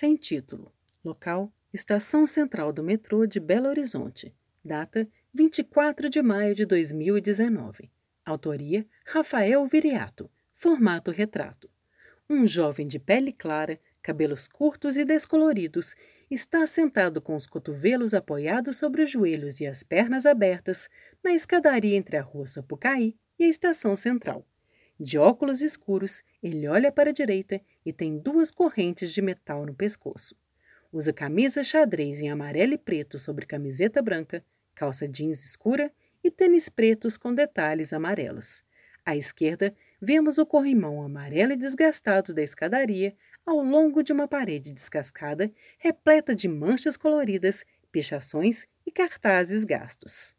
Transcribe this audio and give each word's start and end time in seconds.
Sem 0.00 0.16
título. 0.16 0.72
Local: 1.04 1.52
Estação 1.70 2.26
Central 2.26 2.72
do 2.72 2.82
Metrô 2.82 3.26
de 3.26 3.38
Belo 3.38 3.68
Horizonte. 3.68 4.34
Data: 4.64 5.06
24 5.30 6.08
de 6.08 6.22
maio 6.22 6.54
de 6.54 6.64
2019. 6.64 7.90
Autoria: 8.24 8.86
Rafael 9.04 9.66
Viriato. 9.66 10.30
Formato 10.54 11.10
retrato. 11.10 11.68
Um 12.30 12.46
jovem 12.46 12.88
de 12.88 12.98
pele 12.98 13.30
clara, 13.30 13.78
cabelos 14.00 14.48
curtos 14.48 14.96
e 14.96 15.04
descoloridos, 15.04 15.94
está 16.30 16.66
sentado 16.66 17.20
com 17.20 17.36
os 17.36 17.46
cotovelos 17.46 18.14
apoiados 18.14 18.78
sobre 18.78 19.02
os 19.02 19.10
joelhos 19.10 19.60
e 19.60 19.66
as 19.66 19.82
pernas 19.82 20.24
abertas 20.24 20.88
na 21.22 21.34
escadaria 21.34 21.94
entre 21.94 22.16
a 22.16 22.22
rua 22.22 22.46
Sapucaí 22.46 23.18
e 23.38 23.44
a 23.44 23.48
estação 23.48 23.94
central. 23.94 24.46
De 25.02 25.16
óculos 25.16 25.62
escuros, 25.62 26.22
ele 26.42 26.68
olha 26.68 26.92
para 26.92 27.08
a 27.08 27.12
direita 27.12 27.58
e 27.86 27.90
tem 27.90 28.18
duas 28.18 28.52
correntes 28.52 29.14
de 29.14 29.22
metal 29.22 29.64
no 29.64 29.74
pescoço. 29.74 30.36
Usa 30.92 31.10
camisa 31.10 31.64
xadrez 31.64 32.20
em 32.20 32.28
amarelo 32.28 32.74
e 32.74 32.78
preto 32.78 33.18
sobre 33.18 33.46
camiseta 33.46 34.02
branca, 34.02 34.44
calça 34.74 35.08
jeans 35.08 35.42
escura 35.42 35.90
e 36.22 36.30
tênis 36.30 36.68
pretos 36.68 37.16
com 37.16 37.34
detalhes 37.34 37.94
amarelos. 37.94 38.62
À 39.02 39.16
esquerda, 39.16 39.74
vemos 39.98 40.36
o 40.36 40.44
corrimão 40.44 41.02
amarelo 41.02 41.52
e 41.52 41.56
desgastado 41.56 42.34
da 42.34 42.42
escadaria 42.42 43.16
ao 43.46 43.62
longo 43.62 44.02
de 44.02 44.12
uma 44.12 44.28
parede 44.28 44.70
descascada, 44.70 45.50
repleta 45.78 46.34
de 46.34 46.46
manchas 46.46 46.98
coloridas, 46.98 47.64
pichações 47.90 48.66
e 48.84 48.90
cartazes 48.90 49.64
gastos. 49.64 50.38